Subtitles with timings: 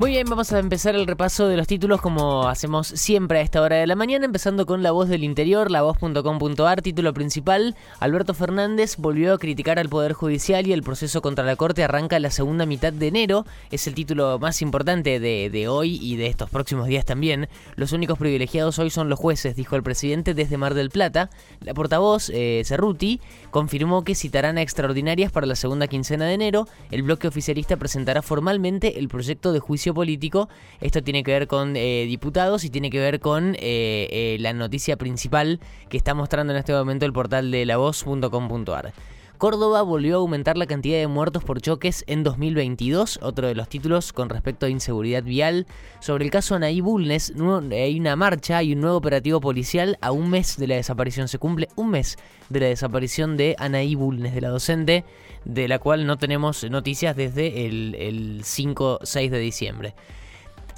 [0.00, 3.60] Muy bien, vamos a empezar el repaso de los títulos como hacemos siempre a esta
[3.60, 8.94] hora de la mañana, empezando con La Voz del Interior, lavoz.com.ar, título principal, Alberto Fernández
[8.96, 12.64] volvió a criticar al Poder Judicial y el proceso contra la Corte arranca la segunda
[12.64, 17.04] mitad de enero, es el título más importante de, hoy y de estos próximos días
[17.04, 17.48] también.
[17.74, 21.28] Los únicos privilegiados hoy son los jueces, dijo el presidente desde Mar del Plata.
[21.58, 26.68] La portavoz, eh, Cerruti, confirmó que citarán a extraordinarias para la segunda quincena de enero.
[26.92, 30.48] El bloque oficialista presentará formalmente el proyecto de juicio político.
[30.80, 34.52] Esto tiene que ver con eh, diputados y tiene que ver con eh, eh, la
[34.52, 38.92] noticia principal que está mostrando en este momento el portal de lavoz.com.ar.
[39.38, 43.68] Córdoba volvió a aumentar la cantidad de muertos por choques en 2022, otro de los
[43.68, 45.68] títulos con respecto a inseguridad vial.
[46.00, 47.32] Sobre el caso Anaí Bulnes,
[47.70, 51.28] hay una marcha y un nuevo operativo policial a un mes de la desaparición.
[51.28, 55.04] Se cumple un mes de la desaparición de Anaí Bulnes, de la docente,
[55.44, 59.94] de la cual no tenemos noticias desde el, el 5-6 de diciembre.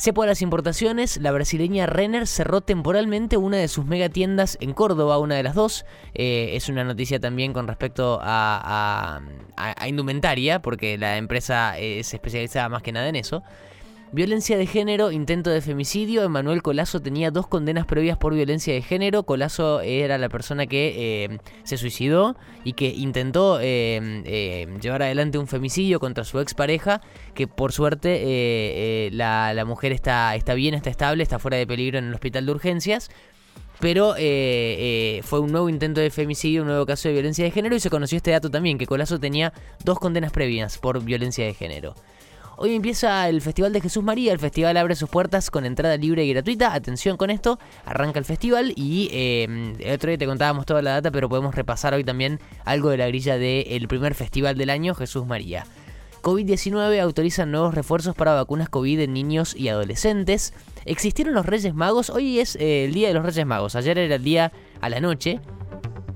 [0.01, 5.19] Cepo a las importaciones, la brasileña Renner cerró temporalmente una de sus megatiendas en Córdoba,
[5.19, 5.84] una de las dos.
[6.15, 9.20] Eh, es una noticia también con respecto a,
[9.87, 13.42] indumentaria, porque la empresa es especializada más que nada en eso.
[14.12, 16.25] Violencia de género, intento de femicidio.
[16.25, 19.22] Emanuel Colazo tenía dos condenas previas por violencia de género.
[19.22, 20.94] Colazo era la persona que
[21.25, 27.02] eh, se suicidó y que intentó eh, eh, llevar adelante un femicidio contra su expareja.
[27.34, 31.98] Que por suerte la, la, mujer está, está bien, está estable, está fuera de peligro
[31.98, 33.12] en el hospital de urgencias.
[33.78, 34.14] Pero
[35.22, 37.91] fue un nuevo intento de femicidio, un nuevo caso de violencia de género y se
[37.91, 39.52] conoció este dato también, que Colazo tenía
[39.84, 41.95] dos condenas previas por violencia de género.
[42.62, 44.34] Hoy empieza el Festival de Jesús María.
[44.34, 46.75] El festival abre sus puertas con entrada libre y gratuita.
[46.75, 50.91] Atención con esto, arranca el festival y eh, el otro día te contábamos toda la
[50.91, 54.94] data, pero podemos repasar hoy también algo de la grilla del primer festival del año,
[54.94, 55.64] Jesús María.
[56.20, 60.52] COVID-19 autoriza nuevos refuerzos para vacunas COVID en niños y adolescentes.
[60.85, 62.11] Existieron los Reyes Magos.
[62.11, 63.74] Hoy es eh, el día de los Reyes Magos.
[63.74, 64.52] Ayer era el día
[64.83, 65.40] a la noche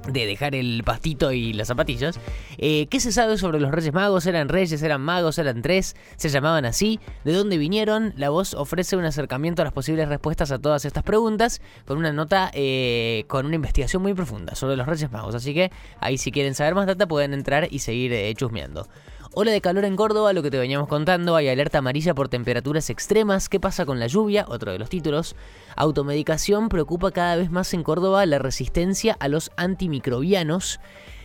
[0.06, 2.19] de dejar el pastito y las zapatillas.
[2.59, 4.26] Eh, ¿Qué se sabe sobre los Reyes Magos?
[4.26, 4.82] ¿Eran reyes?
[4.82, 5.38] ¿Eran magos?
[5.38, 5.97] ¿Eran tres?
[6.16, 7.00] ¿Se llamaban así?
[7.25, 8.12] ¿De dónde vinieron?
[8.16, 12.12] La voz ofrece un acercamiento a las posibles respuestas a todas estas preguntas con una
[12.12, 15.34] nota, eh, con una investigación muy profunda sobre los Reyes Magos.
[15.34, 15.70] Así que
[16.00, 18.88] ahí si quieren saber más data pueden entrar y seguir eh, chusmeando.
[19.36, 22.88] Ola de calor en Córdoba, lo que te veníamos contando, hay alerta amarilla por temperaturas
[22.88, 23.48] extremas.
[23.48, 24.44] ¿Qué pasa con la lluvia?
[24.48, 25.34] Otro de los títulos.
[25.74, 30.78] Automedicación preocupa cada vez más en Córdoba la resistencia a los antimicrobianos.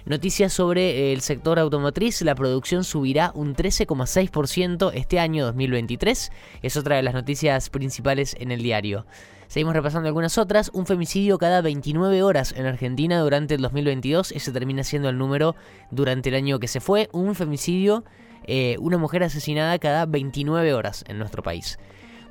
[0.10, 6.32] Noticias sobre el sector automotriz, la producción subirá un 13,6% este año 2023.
[6.64, 9.06] Es otra de las noticias principales en el diario.
[9.48, 10.72] Seguimos repasando algunas otras.
[10.74, 14.32] Un femicidio cada 29 horas en Argentina durante el 2022.
[14.32, 15.56] Ese termina siendo el número
[15.92, 17.08] durante el año que se fue.
[17.12, 18.04] Un femicidio,
[18.46, 21.78] eh, una mujer asesinada cada 29 horas en nuestro país.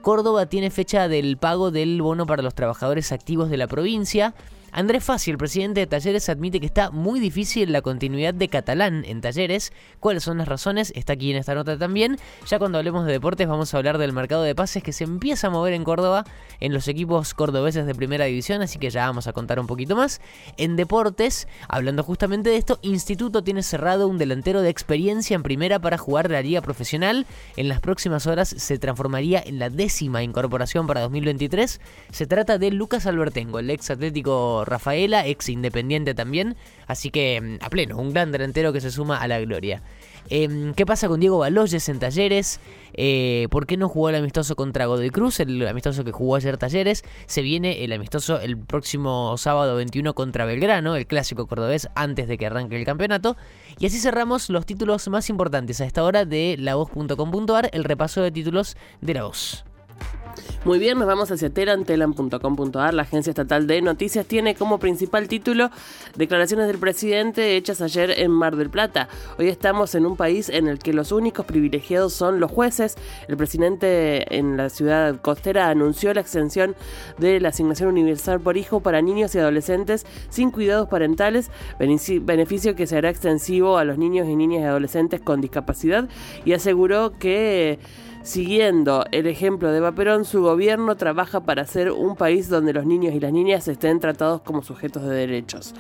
[0.03, 4.35] Córdoba tiene fecha del pago del bono para los trabajadores activos de la provincia.
[4.71, 9.05] Andrés Fassi, el presidente de Talleres, admite que está muy difícil la continuidad de Catalán
[9.07, 9.73] en Talleres.
[9.99, 10.93] ¿Cuáles son las razones?
[10.95, 12.19] Está aquí en esta nota también.
[12.47, 15.47] Ya cuando hablemos de deportes vamos a hablar del mercado de pases que se empieza
[15.47, 16.25] a mover en Córdoba
[16.61, 19.97] en los equipos cordobeses de primera división, así que ya vamos a contar un poquito
[19.97, 20.21] más.
[20.59, 25.79] En deportes, hablando justamente de esto, Instituto tiene cerrado un delantero de experiencia en primera
[25.79, 27.27] para jugar la liga profesional.
[27.57, 31.81] En las próximas horas se transformaría en la décima incorporación para 2023.
[32.11, 36.57] Se trata de Lucas Albertengo, el ex atlético Rafaela, ex independiente también.
[36.87, 39.83] Así que mm, a pleno, un gran delantero que se suma a la gloria.
[40.31, 42.61] Em, ¿Qué pasa con Diego Baloyes en Talleres?
[42.93, 45.41] Eh, ¿Por qué no jugó el amistoso contra Godoy Cruz?
[45.41, 47.05] El amistoso que jugó ayer Talleres.
[47.27, 52.37] Se viene el amistoso el próximo sábado 21 contra Belgrano, el clásico cordobés, antes de
[52.37, 53.37] que arranque el campeonato.
[53.79, 58.31] Y así cerramos los títulos más importantes a esta hora de lavoz.com.ar, el repaso de
[58.31, 59.68] títulos de la voz.
[60.65, 62.93] Muy bien, nos vamos hacia telan.telan.com.ar.
[62.93, 65.71] La agencia estatal de noticias tiene como principal título
[66.17, 69.09] declaraciones del presidente hechas ayer en Mar del Plata.
[69.39, 72.97] Hoy estamos en un país en el que los únicos privilegiados son los jueces.
[73.29, 76.75] El presidente en la ciudad costera anunció la extensión
[77.19, 82.87] de la asignación universal por hijo para niños y adolescentes sin cuidados parentales, beneficio que
[82.87, 86.09] será extensivo a los niños y niñas y adolescentes con discapacidad
[86.45, 87.79] y aseguró que
[88.23, 93.15] Siguiendo el ejemplo de Vaperón, su gobierno trabaja para ser un país donde los niños
[93.15, 95.75] y las niñas estén tratados como sujetos de derechos.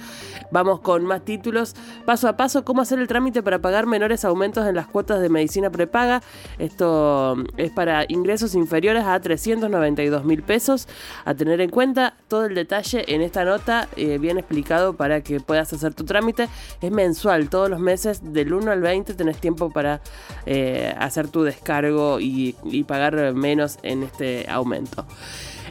[0.51, 1.75] Vamos con más títulos.
[2.07, 5.29] Paso a paso, cómo hacer el trámite para pagar menores aumentos en las cuotas de
[5.29, 6.23] medicina prepaga.
[6.59, 10.89] Esto es para ingresos inferiores a 392 mil pesos.
[11.25, 15.41] A tener en cuenta todo el detalle en esta nota, eh, bien explicado para que
[15.41, 16.49] puedas hacer tu trámite.
[16.81, 20.01] Es mensual, todos los meses, del 1 al 20 tenés tiempo para
[20.47, 25.07] eh, hacer tu descargo y pagar menos en este aumento.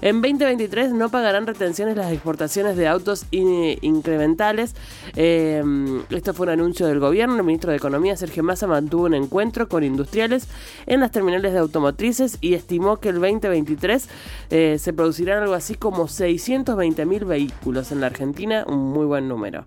[0.01, 4.75] En 2023 no pagarán retenciones las exportaciones de autos incrementales.
[5.15, 5.63] Eh,
[6.12, 7.38] esto fue un anuncio del gobierno.
[7.38, 10.48] El ministro de Economía, Sergio Massa, mantuvo un encuentro con industriales
[10.86, 14.09] en las terminales de automotrices y estimó que el 2023
[14.51, 19.27] eh, se producirán algo así como 620 mil vehículos en la Argentina, un muy buen
[19.27, 19.65] número.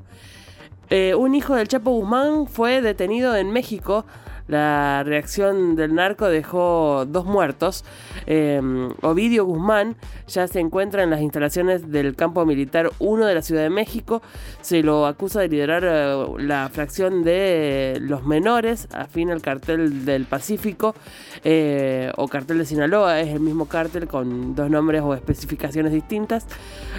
[0.90, 4.04] Eh, un hijo del Chapo Guzmán fue detenido en México
[4.50, 7.85] la reacción del narco dejó dos muertos.
[8.26, 9.94] Em, Ovidio Guzmán
[10.26, 14.23] ya se encuentra en las instalaciones del campo militar 1 de la Ciudad de México.
[14.61, 20.25] Se lo acusa de liderar eh, la fracción de los menores, afín al cartel del
[20.25, 20.97] Pacífico
[21.44, 23.20] eh, o cartel de Sinaloa.
[23.20, 26.47] Es el mismo cartel con dos nombres o especificaciones distintas.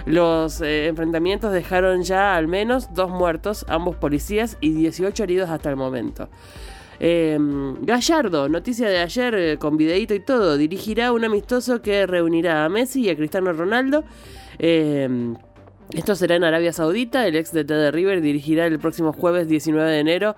[0.06, 5.70] Los eh, enfrentamientos dejaron ya al menos dos muertos, ambos policías, y 18 heridos hasta
[5.70, 6.30] el momento.
[7.04, 12.64] Em, Gallardo, noticia de ayer eh, con videito y todo, dirigirá un amistoso que reunirá
[12.64, 14.04] a Messi y a Cristiano Ronaldo.
[14.60, 15.36] Em,
[15.96, 17.26] esto será en Arabia Saudita.
[17.26, 20.36] El ex de de River dirigirá el próximo jueves 19 de enero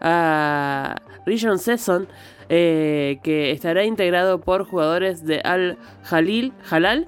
[0.00, 0.96] a
[1.26, 2.08] Region Sesson,
[2.48, 7.06] eh, que estará integrado por jugadores de Al Jalil, Halal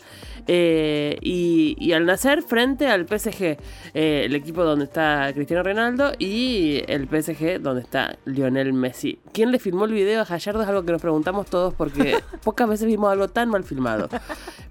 [0.51, 3.59] eh, y, al nacer frente al PSG,
[3.93, 9.19] eh, el equipo donde está Cristiano Ronaldo y el PSG donde está Lionel Messi.
[9.33, 10.63] ¿Quién le filmó el video a Gallardo?
[10.63, 14.09] Es algo que nos preguntamos todos porque pocas veces vimos algo tan mal filmado.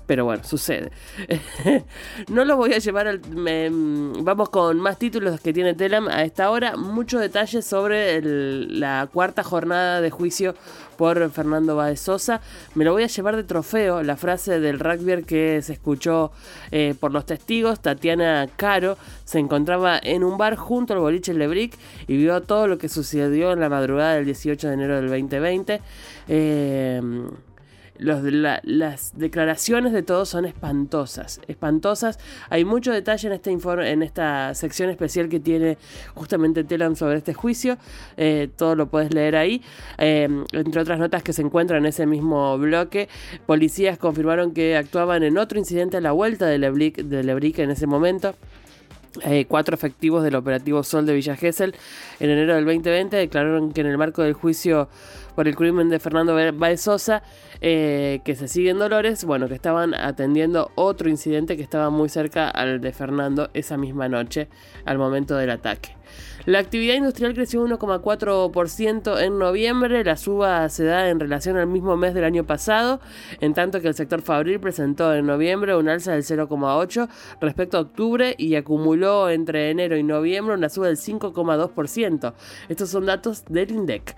[0.07, 0.91] Pero bueno, sucede.
[2.29, 3.21] no lo voy a llevar al...
[4.21, 6.75] vamos con más títulos que tiene Telam a esta hora.
[6.75, 10.55] Muchos detalles sobre la cuarta jornada de juicio
[10.98, 12.42] por Fernando Báez Sosa.
[12.75, 16.31] Me lo voy a llevar de trofeo, la frase del rugby que se escuchó
[16.71, 17.80] eh, por los testigos.
[17.80, 21.77] Tatiana Caro se encontraba en un bar junto al boliche Lebric
[22.07, 25.81] y vio todo lo que sucedió en la madrugada del 18 de enero del 2020.
[26.27, 27.01] Eh,
[27.99, 32.19] las declaraciones de todos son espantosas, espantosas.
[32.49, 35.77] Hay mucho detalle en este informe, en esta sección especial que tiene
[36.13, 37.77] justamente Telam sobre este juicio.
[38.17, 39.61] Eh, todo lo puedes leer ahí.
[39.97, 43.09] Eh, entre otras notas que se encuentran en ese mismo bloque,
[43.45, 47.71] policías confirmaron que actuaban en otro incidente a la vuelta de Lebric, de Lebric en
[47.71, 48.35] ese momento.
[49.25, 51.73] Eh, cuatro efectivos del operativo Sol de Villa Gesell
[52.19, 54.89] en enero del 2020 declararon que en el marco del juicio
[55.38, 57.22] por el crimen de Fernando Baez Sosa,
[57.62, 62.10] eh, que se sigue en Dolores, bueno, que estaban atendiendo otro incidente que estaba muy
[62.10, 64.48] cerca al de Fernando esa misma noche,
[64.84, 65.95] al momento del ataque.
[66.45, 71.98] La actividad industrial creció 1,4% en noviembre, la suba se da en relación al mismo
[71.98, 73.00] mes del año pasado,
[73.42, 77.10] en tanto que el sector fabril presentó en noviembre un alza del 0,8%
[77.42, 82.34] respecto a octubre y acumuló entre enero y noviembre una suba del 5,2%.
[82.69, 84.16] Estos son datos del INDEC.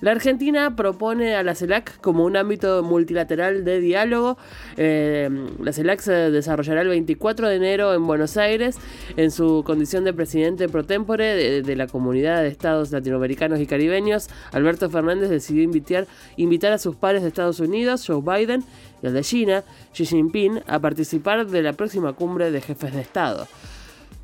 [0.00, 4.36] La Argentina propone a la CELAC como un ámbito multilateral de diálogo.
[4.76, 5.28] Eh,
[5.58, 8.76] la CELAC se desarrollará el 24 de enero en Buenos Aires
[9.16, 14.28] en su condición de presidente pro tempore de, la comunidad de estados latinoamericanos y caribeños.
[14.52, 18.64] Alberto Fernández decidió invitar, a sus pares de Estados Unidos, Joe Biden,
[19.02, 23.00] y al de China, Xi Jinping, a participar de la próxima cumbre de jefes de
[23.00, 23.46] Estado.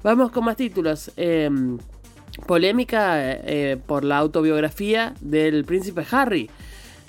[0.03, 1.13] Vamos con más títulos.
[1.17, 1.79] Em,
[2.47, 6.51] polémica eh, por la autobiografía del príncipe Harry,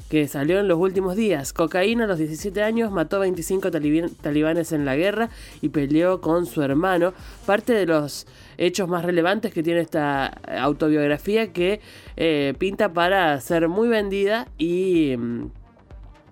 [0.09, 1.53] que salió en los últimos días.
[1.53, 5.29] Cocaína a los 17 años mató a 25 talibanes en la guerra
[5.61, 7.13] y peleó con su hermano.
[7.45, 8.27] Parte de los
[8.57, 11.81] hechos más relevantes que tiene esta autobiografía que
[12.15, 15.15] eh, pinta para ser muy vendida y,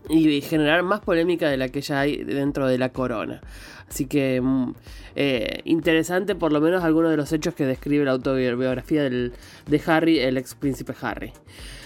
[0.09, 3.41] y generar más polémica de la que ya hay dentro de la corona.
[3.87, 4.73] Así que mm,
[5.15, 9.33] eh, interesante por lo menos algunos de los hechos que describe la autobiografía del,
[9.67, 11.33] de Harry, el ex príncipe Harry.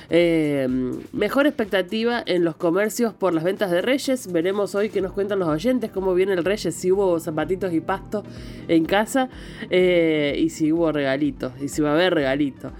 [0.09, 0.67] Eh,
[1.13, 4.31] mejor expectativa en los comercios por las ventas de Reyes.
[4.31, 7.81] Veremos hoy qué nos cuentan los oyentes, cómo viene el Reyes, si hubo zapatitos y
[7.81, 8.23] pasto
[8.67, 9.29] en casa
[9.69, 12.71] eh, y si hubo regalitos y si va a haber regalitos.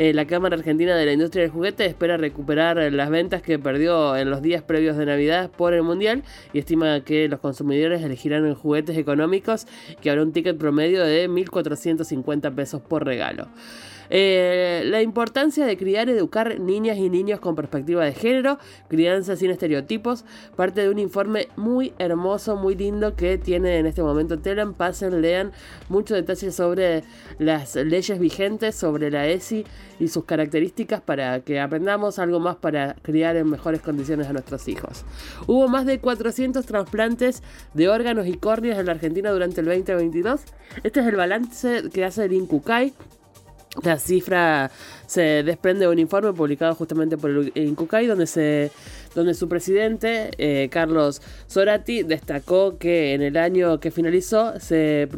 [0.00, 4.16] Eh, la Cámara Argentina de la Industria del Juguete espera recuperar las ventas que perdió
[4.16, 8.54] en los días previos de Navidad por el Mundial y estima que los consumidores elegirán
[8.54, 9.66] juguetes económicos
[10.00, 13.48] que habrá un ticket promedio de 1.450 pesos por regalo.
[14.10, 19.36] Eh, la importancia de criar y educar niñas y niños con perspectiva de género, crianza
[19.36, 20.24] sin estereotipos,
[20.56, 24.74] parte de un informe muy hermoso, muy lindo que tiene en este momento Telan.
[24.74, 25.52] Pasen, lean
[25.88, 27.04] muchos detalles sobre
[27.38, 29.64] las leyes vigentes, sobre la ESI
[29.98, 34.68] y sus características para que aprendamos algo más para criar en mejores condiciones a nuestros
[34.68, 35.04] hijos.
[35.46, 37.42] Hubo más de 400 trasplantes
[37.74, 40.42] de órganos y córneas en la Argentina durante el 2022.
[40.82, 42.94] Este es el balance que hace el INCUCAI
[43.82, 44.70] la cifra
[45.06, 51.22] se desprende de un informe publicado justamente por el INCUCAI donde, su presidente, eh, Carlos
[51.48, 54.54] Zorati, destacó que en el año que finalizó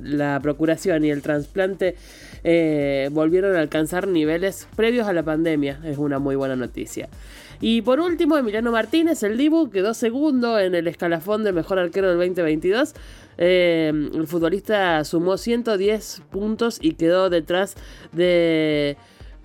[0.02, 1.96] la procuración y el trasplante
[2.44, 5.80] eh, volvieron a alcanzar niveles previos a la pandemia.
[5.84, 7.08] Es una muy buena noticia.
[7.60, 12.08] Y por último, Emiliano Martínez, el Dibu, quedó segundo en el escalafón del mejor arquero
[12.08, 12.94] del 2022.
[13.36, 17.76] Eh, el futbolista sumó 110 puntos y quedó detrás
[18.12, 18.96] de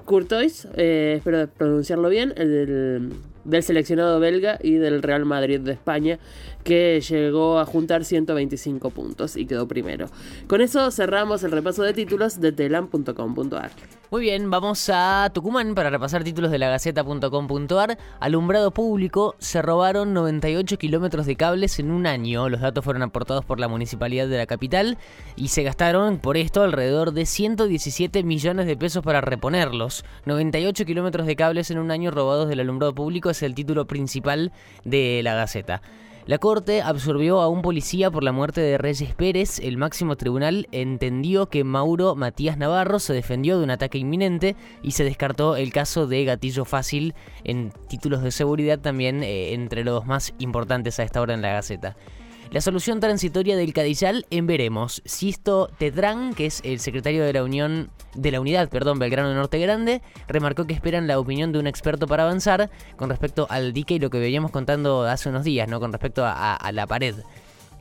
[0.05, 3.09] Courtois, eh, espero pronunciarlo bien, el
[3.43, 6.19] del seleccionado belga y del Real Madrid de España,
[6.65, 10.07] que llegó a juntar 125 puntos y quedó primero.
[10.47, 13.69] Con eso cerramos el repaso de títulos de telam.com.ar.
[14.09, 17.97] Muy bien, vamos a Tucumán para repasar títulos de la Gaceta.com.ar.
[18.19, 22.49] Alumbrado público, se robaron 98 kilómetros de cables en un año.
[22.49, 24.97] Los datos fueron aportados por la municipalidad de la capital
[25.35, 30.03] y se gastaron por esto alrededor de 117 millones de pesos para reponerlos.
[30.25, 34.51] 98 kilómetros de cables en un año robados del alumbrado público es el título principal
[34.83, 35.83] de la Gaceta.
[36.27, 39.59] La Corte absorbió a un policía por la muerte de Reyes Pérez.
[39.59, 44.91] El máximo tribunal entendió que Mauro Matías Navarro se defendió de un ataque inminente y
[44.91, 47.13] se descartó el caso de gatillo fácil
[47.43, 51.53] en títulos de seguridad también eh, entre los más importantes a esta hora en la
[51.53, 51.95] Gaceta.
[52.51, 55.01] La solución transitoria del Cadillal en veremos.
[55.05, 59.59] Sisto Tetrán, que es el secretario de la Unión de la Unidad, perdón, Belgrano Norte
[59.59, 63.95] Grande, remarcó que esperan la opinión de un experto para avanzar con respecto al dique
[63.95, 65.79] y lo que veníamos contando hace unos días, ¿no?
[65.79, 67.15] Con respecto a la pared.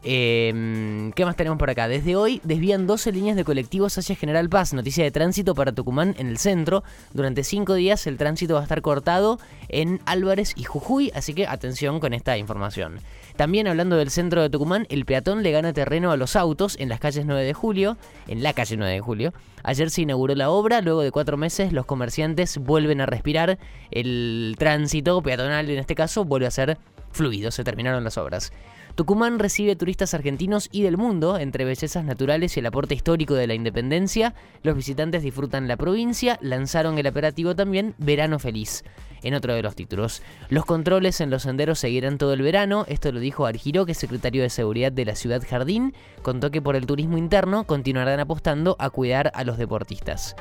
[0.06, 1.88] Em, ¿Qué más tenemos por acá?
[1.88, 4.74] Desde hoy desvían 12 líneas de colectivos hacia General Paz.
[4.74, 6.84] Noticia de tránsito para Tucumán en el centro.
[7.14, 9.38] Durante 5 días el tránsito va a estar cortado
[9.70, 13.00] en Álvarez y Jujuy, así que atención con esta información.
[13.36, 16.90] También hablando del centro de Tucumán, el peatón le gana terreno a los autos en
[16.90, 17.96] las calles 9 de julio,
[18.28, 19.32] en la calle 9 de julio.
[19.62, 23.58] Ayer se inauguró la obra, luego de cuatro meses los comerciantes vuelven a respirar.
[23.90, 26.76] El tránsito peatonal en este caso vuelve a ser
[27.10, 28.52] fluido, se terminaron las obras.
[28.94, 33.48] Tucumán recibe turistas argentinos y del mundo, entre bellezas naturales y el aporte histórico de
[33.48, 34.34] la independencia.
[34.62, 38.84] Los visitantes disfrutan la provincia, lanzaron el operativo también Verano Feliz.
[39.24, 42.84] En otro de los títulos, los controles en los senderos seguirán todo el verano.
[42.86, 45.92] Esto lo dijo Argiro, que es secretario de Seguridad de la ciudad Jardín.
[46.22, 50.36] Contó que por el turismo interno continuarán apostando a cuidar a los deportistas.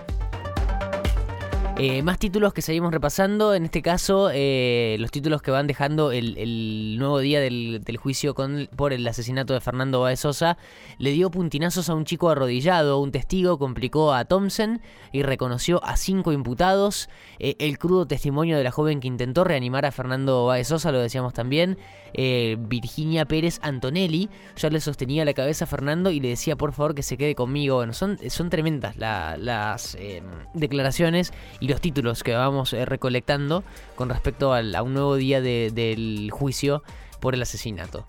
[1.80, 6.12] Eh, más títulos que seguimos repasando, en este caso eh, los títulos que van dejando
[6.12, 10.58] el, nuevo día del, juicio con, por el asesinato de Fernando Baez Sosa,
[11.00, 15.98] le dio puntinazos a un chico arrodillado, un testigo complicó a Thompson y reconoció a
[15.98, 20.68] cinco imputados, eh, el crudo testimonio de la joven que intentó reanimar a Fernando Baez
[20.68, 21.80] Sosa, lo decíamos también,
[22.16, 26.94] Virginia Pérez Antonelli, ya le sostenía la cabeza a Fernando y le decía por favor
[26.94, 29.98] que se quede conmigo, bueno, son, son tremendas las
[30.54, 31.34] declaraciones
[31.64, 33.64] y los títulos que vamos eh, recolectando
[33.96, 36.84] con respecto a un nuevo día del juicio
[37.22, 38.06] por el asesinato.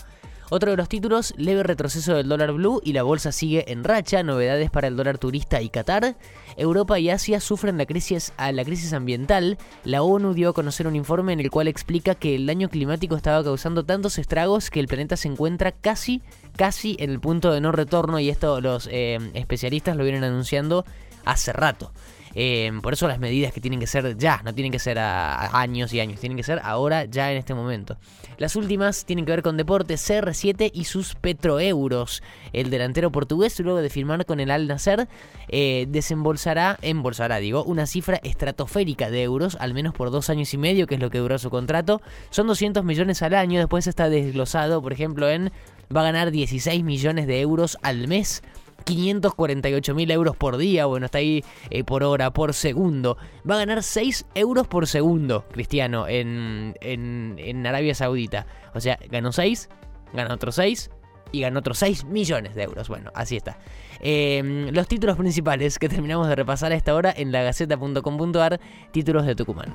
[0.51, 4.25] Otro de los títulos, leve retroceso del dólar blue y la bolsa sigue en racha,
[4.25, 6.17] novedades para el dólar turista y Qatar.
[6.57, 9.57] Europa y Asia sufren la crisis, la crisis ambiental.
[9.85, 13.15] La ONU dio a conocer un informe en el cual explica que el daño climático
[13.15, 16.23] estaba causando tantos estragos que el planeta se encuentra casi,
[16.57, 20.85] casi en el punto de no retorno y esto los eh, especialistas lo vienen anunciando
[21.25, 21.93] hace rato.
[22.35, 25.59] Eh, por eso las medidas que tienen que ser ya, no tienen que ser a,
[25.59, 27.97] años y años, tienen que ser ahora, ya en este momento.
[28.39, 32.23] Las últimas tienen que ver con deportes CR7 y sus petroeuros.
[32.53, 35.09] El delantero portugués, luego de firmar con el Al Nasser,
[35.49, 40.59] eh, desembolsará, embolsará, digo, una cifra estratosférica de euros, al menos por dos años y
[40.59, 42.01] medio, que es lo que duró su contrato.
[42.31, 45.53] Son 200 millones al año, después está desglosado, por ejemplo, en
[45.95, 48.43] va a ganar 16 millones de euros al mes
[48.85, 53.17] 548 mil euros por día, bueno, está ahí eh, por hora, por segundo.
[53.49, 58.47] Va a ganar 6 euros por segundo, Cristiano, en, en, Arabia Saudita.
[58.75, 59.69] O sea, ganó 6,
[60.13, 60.91] gana otros 6
[61.33, 62.89] y ganó otros 6 millones de euros.
[62.89, 63.59] Bueno, así está.
[64.01, 68.61] Em, los títulos principales que terminamos de repasar a esta hora en lagaceta.com.ar,
[68.93, 69.75] títulos de Tucumán.